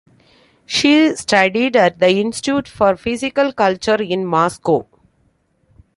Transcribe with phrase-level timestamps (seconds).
[0.65, 4.87] She studied at the Institute for Physical Culture in Moscow.